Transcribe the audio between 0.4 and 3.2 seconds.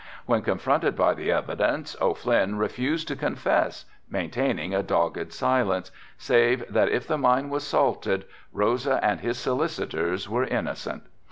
confronted by the evidence, O'Flynn refused to